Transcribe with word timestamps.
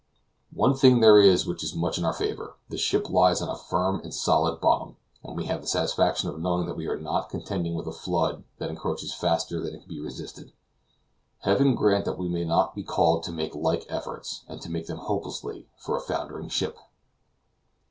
One 0.55 0.75
thing 0.75 0.99
there 0.99 1.19
is 1.19 1.45
which 1.45 1.63
is 1.63 1.75
much 1.75 1.99
in 1.99 2.05
our 2.05 2.11
favor; 2.11 2.55
the 2.69 2.77
ship 2.79 3.07
lies 3.07 3.39
on 3.39 3.49
a 3.49 3.55
firm 3.55 3.99
and 4.03 4.11
solid 4.11 4.59
bottom, 4.59 4.97
and 5.23 5.37
we 5.37 5.45
have 5.45 5.61
the 5.61 5.67
satisfaction 5.67 6.27
of 6.27 6.39
knowing 6.39 6.65
that 6.65 6.75
we 6.75 6.87
are 6.87 6.99
not 6.99 7.29
contending 7.29 7.75
with 7.75 7.85
a 7.85 7.91
flood 7.91 8.43
that 8.57 8.71
encroaches 8.71 9.13
faster 9.13 9.59
than 9.61 9.75
it 9.75 9.81
can 9.81 9.87
be 9.87 9.99
resisted. 9.99 10.53
Heaven 11.41 11.75
grant 11.75 12.05
that 12.05 12.17
we 12.17 12.29
may 12.29 12.45
not 12.45 12.73
be 12.73 12.81
called 12.83 13.21
to 13.25 13.31
make 13.31 13.53
like 13.53 13.85
efforts, 13.89 14.43
and 14.47 14.59
to 14.63 14.71
make 14.71 14.87
them 14.87 14.97
hopelessly, 14.97 15.67
for 15.77 15.95
a 15.95 16.01
foundering 16.01 16.49
ship! 16.49 16.79